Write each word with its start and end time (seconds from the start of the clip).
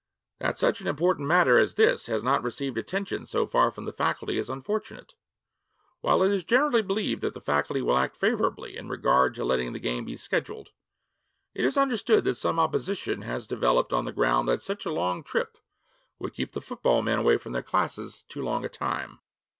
That 0.39 0.57
such 0.57 0.81
an 0.81 0.87
important 0.87 1.27
matter 1.27 1.59
as 1.59 1.75
this 1.75 2.07
has 2.07 2.23
not 2.23 2.41
received 2.41 2.75
attention 2.75 3.27
so 3.27 3.45
far 3.45 3.69
from 3.69 3.85
the 3.85 3.93
Faculty 3.93 4.39
is 4.39 4.49
unfortunate. 4.49 5.13
While 5.99 6.23
it 6.23 6.31
is 6.31 6.43
generally 6.43 6.81
believed 6.81 7.21
that 7.21 7.35
the 7.35 7.39
Faculty 7.39 7.83
will 7.83 7.95
act 7.95 8.17
favorably 8.17 8.77
in 8.77 8.89
regard 8.89 9.35
to 9.35 9.43
letting 9.45 9.73
the 9.73 9.79
game 9.79 10.05
be 10.05 10.17
scheduled, 10.17 10.71
it 11.53 11.63
is 11.65 11.77
understood 11.77 12.23
that 12.23 12.33
some 12.33 12.57
opposition 12.57 13.21
has 13.21 13.45
developed 13.45 13.93
on 13.93 14.05
the 14.05 14.11
ground 14.11 14.47
that 14.47 14.63
such 14.63 14.87
a 14.87 14.91
long 14.91 15.23
trip 15.23 15.55
would 16.17 16.33
keep 16.33 16.53
the 16.53 16.61
football 16.61 17.03
men 17.03 17.19
away 17.19 17.37
from 17.37 17.51
their 17.53 17.61
classes 17.61 18.23
too 18.23 18.41
long 18.41 18.65
a 18.65 18.69
time. 18.69 19.19